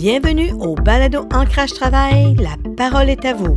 [0.00, 2.36] Bienvenue au Balado Ancrage Travail.
[2.36, 3.56] La parole est à vous.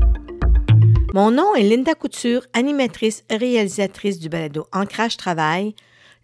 [1.13, 5.75] Mon nom est Linda Couture, animatrice et réalisatrice du Balado Ancrage Travail,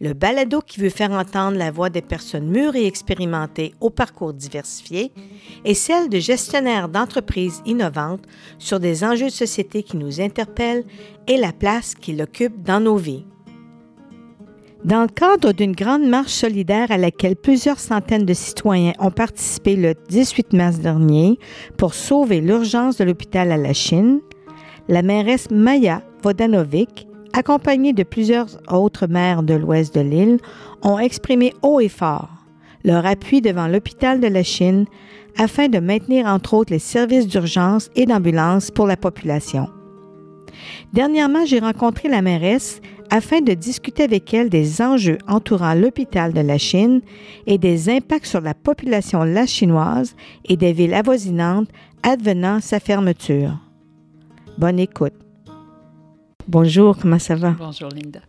[0.02, 4.34] le balado qui veut faire entendre la voix des personnes mûres et expérimentées au parcours
[4.34, 5.12] diversifié
[5.66, 8.26] et celle de gestionnaires d'entreprises innovantes
[8.58, 10.86] sur des enjeux de société qui nous interpellent
[11.28, 13.28] et la place qu'ils occupent dans nos vies.
[14.86, 19.76] Dans le cadre d'une grande marche solidaire à laquelle plusieurs centaines de citoyens ont participé
[19.76, 21.40] le 18 mars dernier
[21.78, 24.20] pour sauver l'urgence de l'hôpital à la Chine,
[24.88, 30.38] la mairesse Maya Vodanovic, accompagnée de plusieurs autres maires de l'ouest de l'île,
[30.84, 32.30] ont exprimé haut et fort
[32.84, 34.86] leur appui devant l'hôpital de la Chine
[35.38, 39.68] afin de maintenir entre autres les services d'urgence et d'ambulance pour la population.
[40.94, 46.42] Dernièrement, j'ai rencontré la mairesse afin de discuter avec elle des enjeux entourant l'hôpital de
[46.42, 47.02] la Chine
[47.46, 51.70] et des impacts sur la population la chinoise et des villes avoisinantes
[52.04, 53.58] advenant sa fermeture.
[54.58, 55.14] Bonne écoute.
[56.48, 57.56] Bonjour, comment ça va?
[57.58, 58.22] Bonjour, Linda.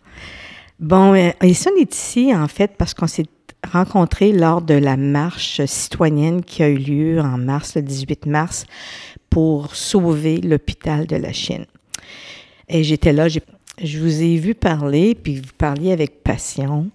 [0.80, 3.26] Bon, euh, on est ici, en fait, parce qu'on s'est
[3.72, 8.66] rencontrés lors de la marche citoyenne qui a eu lieu en mars, le 18 mars,
[9.30, 11.66] pour sauver l'hôpital de la Chine.
[12.68, 13.28] Et j'étais là,
[13.82, 16.90] je vous ai vu parler, puis vous parliez avec passion.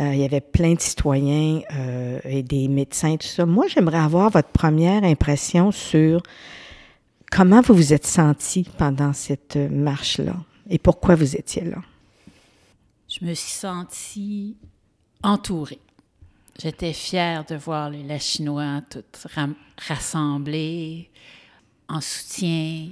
[0.00, 3.46] Euh, il y avait plein de citoyens euh, et des médecins, tout ça.
[3.46, 6.22] Moi, j'aimerais avoir votre première impression sur
[7.30, 10.36] comment vous vous êtes senti pendant cette marche-là
[10.70, 11.78] et pourquoi vous étiez là.
[13.08, 14.56] Je me suis sentie
[15.22, 15.80] entourée.
[16.60, 19.26] J'étais fière de voir les Chinois tous
[19.78, 21.08] rassemblés
[21.88, 22.88] en soutien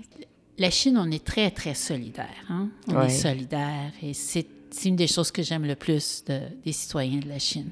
[0.59, 2.45] la Chine, on est très, très solidaire.
[2.49, 2.69] Hein?
[2.89, 4.47] On est solidaire et c'est
[4.85, 7.71] une des choses que j'aime le plus des citoyens de la Chine.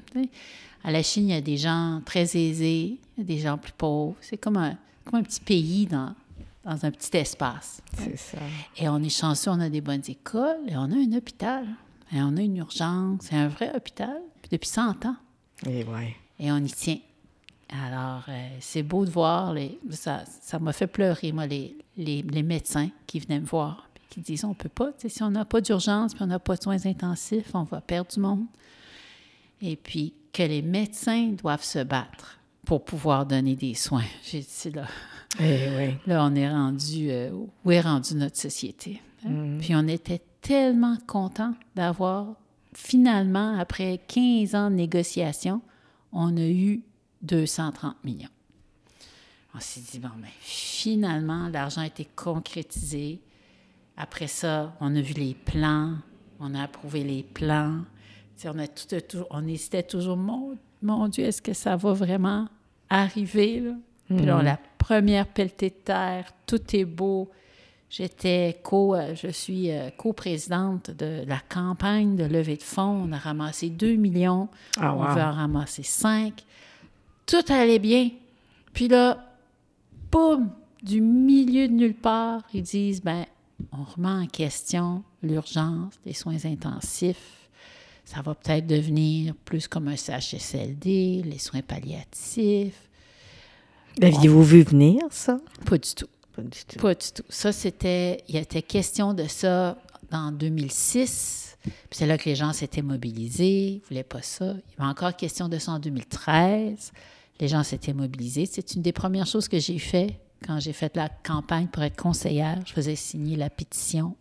[0.83, 3.57] À la Chine, il y a des gens très aisés, il y a des gens
[3.57, 4.15] plus pauvres.
[4.21, 6.13] C'est comme un, comme un petit pays dans,
[6.63, 7.81] dans un petit espace.
[7.97, 8.37] C'est ça.
[8.77, 11.65] Et on est chanceux, on a des bonnes écoles et on a un hôpital.
[12.11, 13.21] Et on a une urgence.
[13.23, 15.15] C'est un vrai hôpital depuis 100 ans.
[15.65, 16.15] Et, ouais.
[16.39, 16.99] et on y tient.
[17.69, 22.43] Alors, euh, c'est beau de voir, les, ça, ça m'a fait pleurer, moi, les, les,
[22.43, 26.13] médecins qui venaient me voir, qui disaient, on peut pas, si on n'a pas d'urgence,
[26.13, 28.45] puis on n'a pas de soins intensifs, on va perdre du monde.
[29.61, 34.03] Et puis, que les médecins doivent se battre pour pouvoir donner des soins.
[34.23, 34.85] J'ai dit, là,
[35.39, 37.31] eh là, on est rendu, euh,
[37.63, 39.01] où est rendue notre société?
[39.23, 39.57] Mm.
[39.59, 42.35] Puis on était tellement contents d'avoir,
[42.73, 45.61] finalement, après 15 ans de négociations,
[46.11, 46.83] on a eu
[47.25, 48.29] 230 millions.
[49.55, 53.21] On s'est dit, bon, mais ben, finalement, l'argent a été concrétisé.
[53.95, 55.93] Après ça, on a vu les plans,
[56.39, 57.79] on a approuvé les plans.
[58.43, 62.49] on, a tout, on hésitait toujours, mon, mon Dieu, est-ce que ça va vraiment
[62.89, 63.61] arriver?
[63.61, 63.71] Là?
[64.07, 64.43] Puis là, mm-hmm.
[64.43, 67.31] la première pelletée de terre, tout est beau.
[67.89, 73.07] J'étais co, euh, je suis euh, co-présidente de la campagne de levée de fonds.
[73.07, 74.49] On a ramassé 2 millions.
[74.77, 76.43] Ah, on veut en ramasser 5
[77.25, 78.09] tout allait bien.
[78.73, 79.25] Puis là,
[80.11, 80.49] boum,
[80.83, 83.25] du milieu de nulle part, ils disent, ben,
[83.71, 87.49] on remet en question l'urgence des soins intensifs.
[88.03, 92.89] Ça va peut-être devenir plus comme un CHSLD, les soins palliatifs.
[93.97, 95.39] L'aviez-vous vu venir, ça?
[95.65, 96.07] Pas du tout.
[96.35, 96.79] Pas du tout.
[96.79, 97.23] Pas du tout.
[97.29, 99.77] Ça, c'était, il y était question de ça
[100.11, 101.44] en 2006.
[101.65, 104.45] Puis c'est là que les gens s'étaient mobilisés, ils ne voulaient pas ça.
[104.45, 106.91] Il y avait encore question de ça en 2013
[107.39, 108.45] les gens s'étaient mobilisés.
[108.45, 112.01] C'est une des premières choses que j'ai fait quand j'ai fait la campagne pour être
[112.01, 112.59] conseillère.
[112.65, 114.15] Je faisais signer la pétition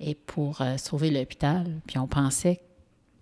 [0.00, 1.80] et pour euh, sauver l'hôpital.
[1.86, 2.60] Puis on pensait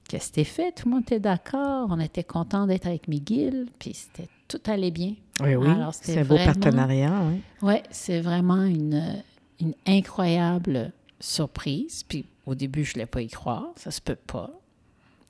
[0.09, 3.93] que c'était fait, tout le monde était d'accord, on était content d'être avec McGill, puis
[3.95, 5.15] c'était tout allait bien.
[5.41, 7.13] Oui, oui, c'est un beau partenariat.
[7.25, 9.21] Oui, ouais, c'est vraiment une,
[9.61, 12.03] une incroyable surprise.
[12.03, 14.51] Puis au début, je ne voulais pas y croire, ça se peut pas.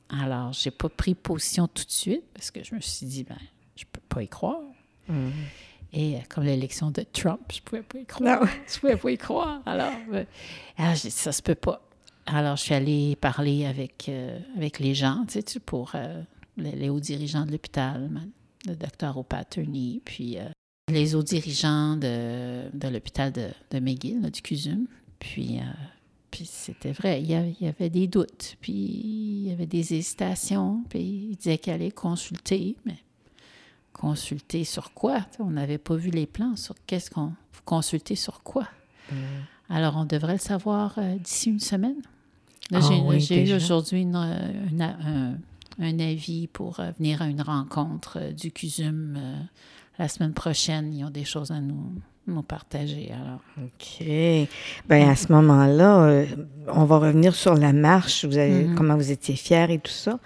[0.08, 3.38] Alors, j'ai pas pris position tout de suite parce que je me suis dit, ben,
[3.74, 4.60] je peux pas y croire.
[5.08, 5.30] Mm.
[5.92, 8.40] Et euh, comme l'élection de Trump, je pouvais pas y croire.
[8.40, 8.46] Non.
[8.68, 9.62] Je pouvais pas y croire.
[9.66, 10.24] Alors, euh,
[10.76, 11.82] alors j'ai dit, ça se peut pas.
[12.26, 15.92] Alors, je suis allée parler avec, euh, avec les gens, tu sais, pour
[16.56, 18.10] les, hauts dirigeants de l'hôpital,
[18.66, 20.36] le docteur O'Patterney, puis
[20.88, 24.88] les hauts dirigeants de, de l'hôpital de, de McGill, du CUSUM.
[25.18, 25.60] Puis
[26.30, 31.28] puis c'était vrai, il y, avait, des doutes, puis il y avait des hésitations, puis
[31.30, 32.98] il disait qu'il allait consulter, mais
[33.94, 35.24] consulter sur quoi?
[35.38, 37.32] On n'avait pas vu les plans sur qu'est-ce qu'on...
[37.64, 38.68] Consulter sur quoi?
[39.10, 39.14] Mm.
[39.70, 42.02] Alors, on devrait le savoir euh, d'ici une semaine.
[42.70, 44.14] Là, j'ai, ah eu aujourd'hui une,
[45.78, 49.40] un avis pour euh, venir à une rencontre euh, du CUSUM euh,
[49.98, 50.92] la semaine prochaine.
[50.92, 51.94] Ils ont des choses à nous,
[52.26, 53.10] nous partager.
[53.12, 54.06] Alors, OK.
[54.88, 56.26] Bien, à ce moment-là, euh,
[56.68, 58.74] on va revenir sur la marche, vous avez, Mhm.
[58.74, 60.18] comment vous étiez fiers et tout ça.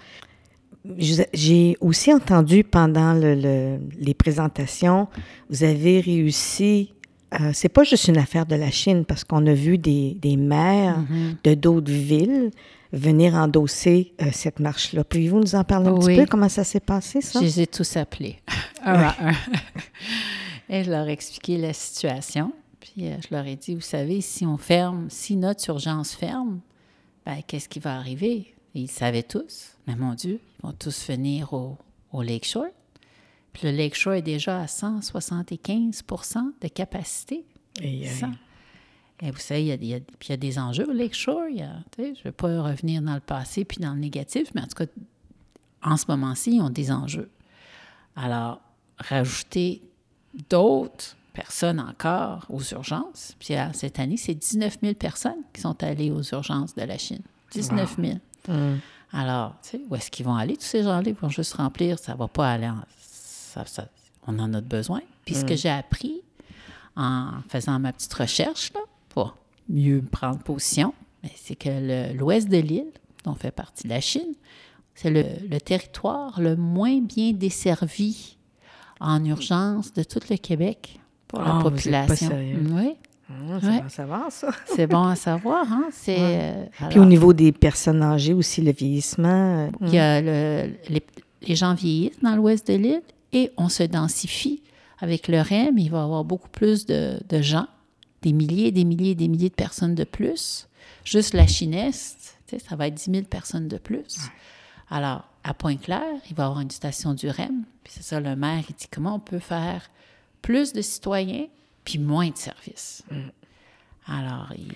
[1.33, 5.07] J'ai aussi entendu pendant le- le- les présentations,
[5.49, 6.91] vous avez réussi,
[7.39, 10.37] euh, c'est pas juste une affaire de la Chine, parce qu'on a vu des, des
[10.37, 11.35] maires Mhm.
[11.43, 12.49] de d'autres villes
[12.93, 15.03] venir endosser euh, cette marche-là.
[15.03, 15.99] Pouvez-vous nous en parler un Oui.
[16.15, 16.25] petit peu?
[16.25, 17.39] Comment ça s'est passé, ça?
[17.39, 18.37] Je les ai tous appelés,
[18.83, 19.33] un à un.
[20.71, 22.51] Et je leur ai expliqué la situation.
[22.79, 26.61] Puis euh, je leur ai dit, vous savez, si on ferme, si notre urgence ferme,
[27.25, 28.55] ben, qu'est-ce qui va arriver?
[28.73, 29.75] Et ils savaient tous.
[29.85, 31.77] Mais mon Dieu, ils vont tous venir au,
[32.13, 32.69] au Lakeshore.
[33.53, 37.45] Puis le Lakeshore est déjà à 175% de capacité.
[37.81, 38.07] Et.
[39.23, 40.89] Et vous savez, il y a, il y a- puis il y a des enjeux
[40.89, 41.47] au Lakeshore.
[41.49, 44.47] il y a- je ne vais pas revenir dans le passé puis dans le négatif,
[44.55, 44.91] mais en tout cas,
[45.83, 47.29] en ce moment-ci, ils ont des enjeux.
[48.15, 48.61] Alors,
[48.97, 49.83] rajouter
[50.49, 53.35] d'autres personnes encore aux urgences.
[53.39, 56.97] Puis euh, cette année, c'est 19 000 personnes qui sont allées aux urgences de la
[56.97, 57.21] Chine.
[57.53, 58.13] 19 000.
[58.49, 58.79] hum,
[59.13, 61.03] Alors, tu sais, où est-ce qu'ils vont aller, tous ces gens-là?
[61.05, 62.77] Ils vont juste remplir, ça va pas aller en...
[62.99, 63.87] ça- ça-
[64.27, 65.01] on en a besoin.
[65.25, 66.21] Puis ce que j'ai appris
[66.95, 69.35] en faisant ma petite recherche, là, pour
[69.69, 70.93] mieux prendre position,
[71.23, 72.91] ben, c'est que l'ouest de l'île,
[73.23, 74.33] dont fait partie la Chine,
[74.95, 78.37] c'est le, le territoire le moins bien desservi
[79.01, 82.29] en urgence de tout le Québec pour Ah, la vous êtes pas population.
[82.29, 82.59] sérieux.
[82.71, 82.93] Oui,
[83.29, 83.81] hum, ça Ouais.
[83.81, 84.49] va savoir, ça.
[84.75, 85.65] c'est bon à savoir.
[85.71, 85.89] Hein?
[85.91, 89.67] C'est, euh, Puis au niveau des personnes âgées aussi, le vieillissement.
[89.67, 91.03] euh, Il y a le- les,
[91.47, 93.01] les gens vieillissent dans l'ouest de l'île
[93.33, 94.61] et on se densifie.
[94.99, 97.65] Avec le REM, il va y avoir beaucoup plus de, de gens,
[98.21, 100.67] des milliers, des milliers, des milliers de personnes de plus.
[101.03, 104.17] Juste la sais, ça va être 10 000 personnes de plus.
[104.91, 107.63] Alors, à Pointe-Claire, il va y avoir une station du REM.
[107.83, 109.89] Puis c'est ça, le maire, il dit comment on peut faire
[110.41, 111.47] plus de citoyens
[111.83, 113.03] puis moins de services?
[114.07, 114.71] Alors, il-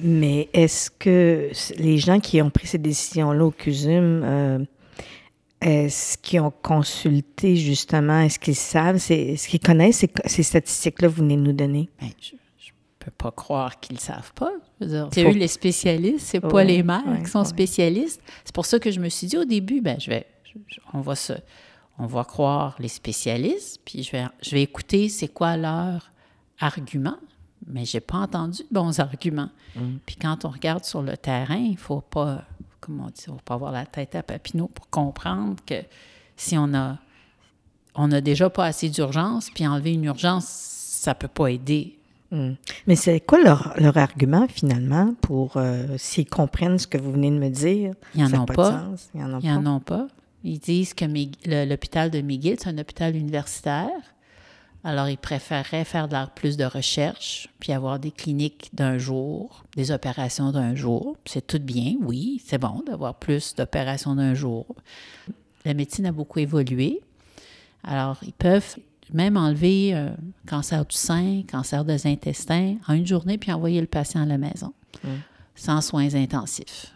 [0.00, 4.64] Mais est-ce que les gens qui ont pris ces décisions-là au CUSUM, euh,
[5.60, 11.12] est-ce qu'ils ont consulté justement, est-ce qu'ils savent, est-ce qu'ils connaissent ces, ces statistiques-là que
[11.14, 11.88] vous venez de nous donner?
[12.00, 12.38] Ben, je ne
[12.98, 14.52] peux pas croire qu'ils ne savent pas.
[15.12, 18.20] C'est Faut- eux les spécialistes, c'est pas Ouais, les maires qui sont spécialistes.
[18.44, 20.80] C'est pour ça que je me suis dit au début, ben, je vais, je- je-
[20.92, 21.32] on, va se,
[21.98, 26.10] on va croire les spécialistes, puis je vais, je vais écouter c'est quoi leur
[26.60, 27.16] argument.
[27.66, 29.48] Mais j'ai pas entendu de bons arguments.
[30.04, 32.44] Puis quand on regarde sur le terrain, il faut pas,
[32.80, 35.82] comment on dit, il faut pas avoir la tête à Papineau pour comprendre que
[36.36, 36.98] si on a
[37.98, 41.95] on n'a déjà pas assez d'urgence, puis enlever une urgence, ça peut pas aider.
[42.32, 47.30] Mais c'est quoi leur, leur argument finalement pour euh, s'ils comprennent ce que vous venez
[47.30, 47.94] de me dire?
[48.14, 48.84] Ils en Ça a ont pas.
[49.14, 50.08] Ils ont n'en ont pas.
[50.44, 51.04] Ils disent que
[51.68, 53.90] l'hôpital de McGill, c'est un hôpital universitaire.
[54.84, 59.90] Alors, ils préféreraient faire de plus de recherche, puis avoir des cliniques d'un jour, des
[59.90, 61.16] opérations d'un jour.
[61.24, 64.66] C'est tout bien, oui, c'est bon d'avoir plus d'opérations d'un jour.
[65.64, 67.00] La médecine a beaucoup évolué.
[67.82, 68.76] Alors, ils peuvent
[69.12, 70.10] même enlever euh,
[70.46, 74.38] cancer du sein, cancer des intestins en une journée, puis envoyer le patient à la
[74.38, 74.72] maison,
[75.54, 76.92] sans soins intensifs.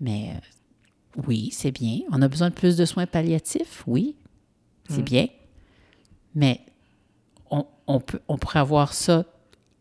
[0.00, 2.00] Mais euh, oui, c'est bien.
[2.10, 4.16] On a besoin de plus de soins palliatifs, oui,
[4.88, 5.26] c'est bien.
[6.34, 6.60] Mais
[7.50, 9.24] on, on peut, on pourrait avoir ça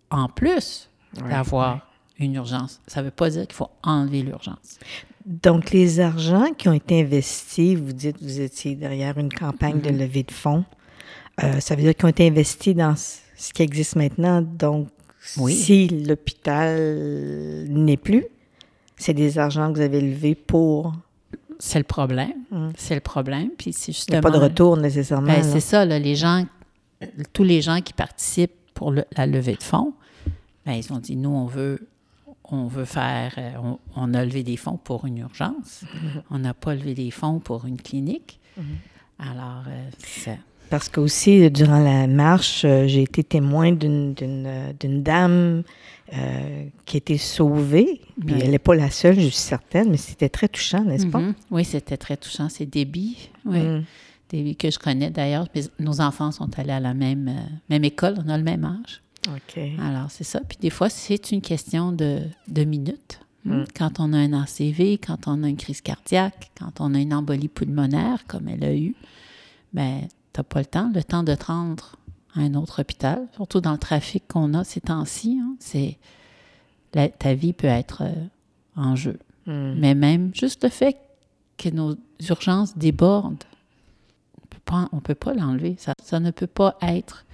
[0.09, 0.89] en plus
[1.29, 1.87] d'avoir
[2.19, 2.81] une urgence.
[2.87, 4.79] Ça ne veut pas dire qu'il faut enlever l'urgence.
[5.25, 9.81] Donc, les argents qui ont été investis, vous dites vous étiez derrière une campagne Mm-hmm.
[9.81, 10.65] de levée de fonds,
[11.43, 14.41] euh, ça veut dire qu'ils ont été investis dans ce qui existe maintenant.
[14.41, 14.87] Donc,
[15.37, 15.53] Oui.
[15.55, 16.77] si l'hôpital
[17.69, 18.25] n'est plus,
[18.97, 20.93] c'est des argents que vous avez levés pour...
[21.59, 22.33] C'est le problème.
[22.75, 23.49] C'est le problème.
[23.57, 24.17] Puis c'est Il n'y justement...
[24.19, 25.27] a pas de retour nécessairement.
[25.27, 26.45] Ben, c'est ça, là, les gens,
[27.33, 29.93] tous les gens qui participent pour le- la levée de fonds,
[30.65, 31.87] ben, ils ont dit, nous, on veut,
[32.45, 35.83] on veut faire, euh, on, on a levé des fonds pour une urgence,
[36.31, 38.39] on n'a pas levé des fonds pour une clinique.
[39.19, 39.89] Alors, euh,
[40.71, 45.63] Parce que aussi, durant la marche, euh, j'ai été témoin d'une, euh, d'une dame
[46.13, 47.99] euh, qui a été sauvée.
[48.25, 51.19] Puis elle n'est pas la seule, je suis certaine, mais c'était très touchant, n'est-ce pas?
[51.19, 51.33] Mhm.
[51.51, 52.47] Oui, c'était très touchant.
[52.47, 53.59] C'est Debbie, oui.
[53.59, 53.83] Mm.
[54.29, 55.47] Debbie que je connais d'ailleurs.
[55.77, 59.01] Nos enfants sont allés à la même, euh, même école, on a le même âge.
[59.27, 59.61] OK.
[59.77, 60.39] Alors, c'est ça.
[60.39, 63.19] Puis des fois, c'est une question de, de minutes.
[63.43, 63.63] Hmm.
[63.75, 67.13] Quand on a un ACV, quand on a une crise cardiaque, quand on a une
[67.13, 68.95] embolie pulmonaire, comme elle a eu,
[69.73, 70.91] ben, t'as pas le temps.
[70.93, 71.95] Le temps de te rendre
[72.35, 75.97] à un autre hôpital, surtout dans le trafic qu'on a ces temps-ci, hein, c'est
[76.93, 78.25] la- ta vie peut être euh,
[78.75, 79.19] en jeu.
[79.45, 79.73] Mm.
[79.77, 80.97] Mais même juste le fait
[81.57, 81.95] que nos
[82.27, 83.43] urgences débordent.
[84.71, 85.75] On ne peut pas l'enlever.
[85.77, 87.25] Ça, ça ne peut pas être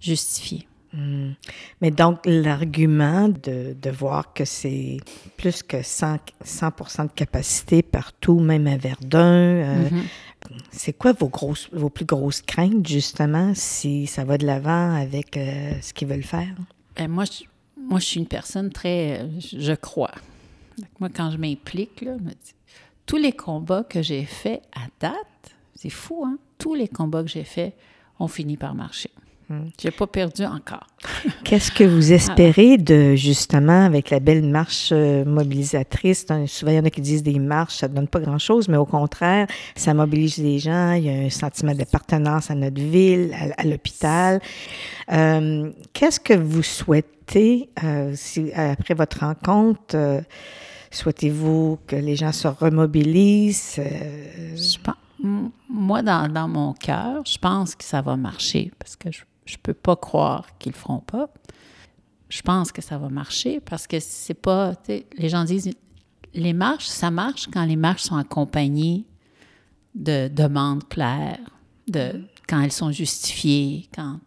[0.00, 0.66] justifié.
[0.92, 1.32] Hmm.
[1.80, 4.98] Mais donc, l'argument de, de, voir que c'est
[5.36, 10.02] plus que 100, 100 de capacité partout, même à Verdun, euh, mm-hmm.
[10.70, 11.30] C'est quoi vos,
[11.90, 16.54] plus grosses craintes, justement, si ça va de l'avant avec euh, ce qu'ils veulent faire?
[16.96, 17.44] Ben, moi, je,
[17.76, 19.28] moi, je suis une personne très.
[19.40, 20.14] Je crois.
[21.00, 22.04] moi, quand je m'implique,
[23.06, 26.38] tous les combats que j'ai faits à date, c'est fou, hein?
[26.58, 27.74] Tous les combats que j'ai faits
[28.18, 29.10] ont fini par marcher.
[29.50, 30.86] Je n'ai pas perdu encore.
[31.44, 36.26] Qu'est-ce que vous espérez de, justement, avec la belle marche euh, mobilisatrice?
[36.46, 38.76] Souvent, il y en a qui disent des marches, ça ne donne pas grand-chose, mais
[38.76, 39.46] au contraire,
[39.76, 40.92] ça mobilise les gens.
[40.92, 44.40] Il y a un sentiment d'appartenance à notre ville, à, l'hôpital.
[45.12, 50.22] Euh, qu'est-ce que vous souhaitez, euh, si, après votre rencontre,
[50.90, 53.80] souhaitez-vous que les gens se remobilisent?
[54.56, 54.94] Je pense
[55.68, 59.56] moi, dans, dans mon cœur, je pense que ça va marcher parce que je je
[59.56, 61.28] peux pas croire qu'ils le feront pas.
[62.28, 64.74] Je pense que ça va marcher parce que c'est pas.
[64.88, 65.70] Les gens disent
[66.32, 69.04] les marches, ça marche quand les marches sont accompagnées
[69.94, 71.38] de demandes claires,
[71.86, 73.88] de, quand elles sont justifiées.
[73.94, 74.18] Quand,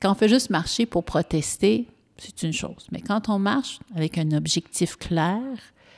[0.00, 2.86] quand on fait juste marcher pour protester, c'est une chose.
[2.92, 5.42] Mais quand on marche avec un objectif clair,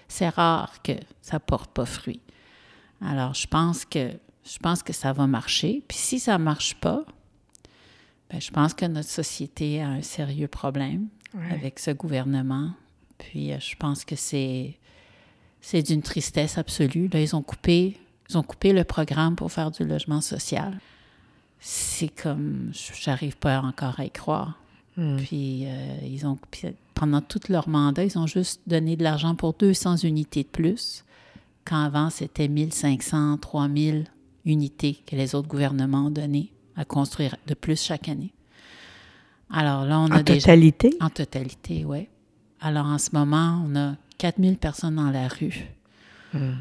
[0.09, 2.21] c'est rare que ça porte pas fruit.
[3.01, 4.11] Alors, je pense que
[4.45, 5.83] je pense que ça va marcher.
[5.89, 7.05] Puis si ça marche pas,
[8.37, 11.09] ben, je pense que notre société a un sérieux problème
[11.51, 12.73] avec ce gouvernement.
[13.17, 14.77] Puis euh, je pense que c'est
[15.63, 17.09] c'est d'une tristesse absolue.
[17.09, 17.97] Là, ils ont coupé
[18.29, 20.79] ils ont coupé le programme pour faire du logement social.
[21.61, 24.59] C'est comme j'arrive pas encore à y croire.
[24.99, 25.17] Hmm.
[25.17, 26.39] Puis euh, ils ont
[26.93, 31.05] pendant tout leur mandat, ils ont juste donné de l'argent pour 200 unités de plus,
[31.65, 34.05] quand avant c'était 1500, 3000
[34.45, 38.33] unités que les autres gouvernements ont données à construire de plus chaque année.
[39.51, 40.97] Alors là, on a en totalité?
[41.01, 42.09] En totalité, oui.
[42.61, 45.67] Alors en ce moment, on a 4000 personnes dans la rue.
[46.33, 46.55] Hmm.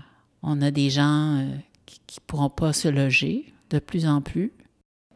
[0.43, 1.55] On a des gens euh,
[1.85, 4.51] qui ne pourront pas se loger de plus en plus.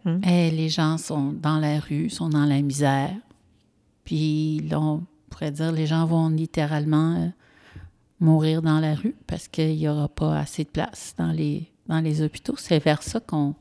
[0.06, 0.24] Hmm.
[0.24, 3.14] Et les gens sont dans la rue, sont dans la misère.
[4.04, 7.28] Puis là, on pourrait dire les gens vont littéralement euh,
[8.20, 12.00] mourir dans la rue parce qu'il n'y aura pas assez de place dans les, dans
[12.00, 12.56] les hôpitaux.
[12.58, 13.54] C'est vers ça qu'on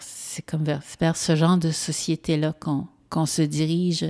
[0.00, 2.54] c'est comme vers, ce genre de société-là
[3.10, 4.06] qu'on se dirige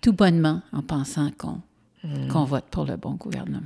[0.00, 3.62] tout bonnement en pensant qu'on vote pour le bon gouvernement.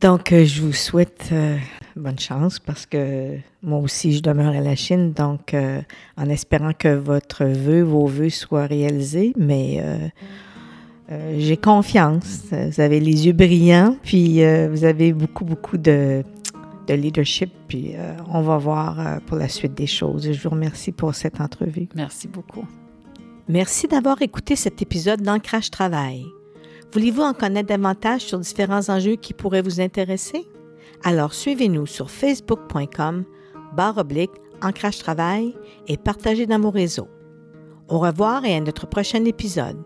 [0.00, 1.58] Donc, euh, je vous souhaite euh,
[1.94, 5.82] bonne chance parce que moi aussi, je demeure à la Chine, donc euh,
[6.16, 9.82] en espérant que votre vœu, vos vœux soient réalisés, mais
[11.36, 12.44] j'ai confiance.
[12.50, 15.76] Vous avez les yeux brillants, puis vous avez beaucoup, beaucoup
[16.90, 20.30] de leadership, puis euh, on va voir euh, pour la suite des choses.
[20.30, 21.88] Je vous remercie pour cette entrevue.
[21.94, 22.66] Merci beaucoup.
[23.48, 26.24] Merci d'avoir écouté cet épisode d'Ancrage Travail.
[26.92, 30.46] Voulez-vous en connaître davantage sur différents enjeux qui pourraient vous intéresser?
[31.04, 33.24] Alors suivez-nous sur facebook.com
[33.76, 35.54] barre oblique Ancrage Travail
[35.86, 37.08] et partagez dans vos réseaux.
[37.88, 39.78] Au revoir et à notre prochain épisode.